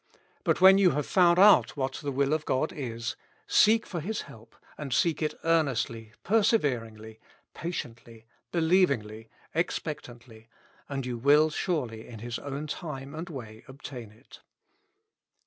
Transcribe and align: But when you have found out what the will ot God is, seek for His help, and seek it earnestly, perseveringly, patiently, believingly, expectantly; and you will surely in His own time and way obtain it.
But 0.43 0.59
when 0.59 0.79
you 0.79 0.89
have 0.97 1.05
found 1.05 1.37
out 1.37 1.77
what 1.77 1.93
the 1.93 2.11
will 2.11 2.33
ot 2.33 2.45
God 2.45 2.73
is, 2.73 3.15
seek 3.45 3.85
for 3.85 3.99
His 3.99 4.21
help, 4.21 4.55
and 4.75 4.91
seek 4.91 5.21
it 5.21 5.35
earnestly, 5.43 6.13
perseveringly, 6.23 7.19
patiently, 7.53 8.25
believingly, 8.51 9.29
expectantly; 9.53 10.47
and 10.89 11.05
you 11.05 11.19
will 11.19 11.51
surely 11.51 12.07
in 12.07 12.17
His 12.17 12.39
own 12.39 12.65
time 12.65 13.13
and 13.13 13.29
way 13.29 13.63
obtain 13.67 14.09
it. 14.09 14.39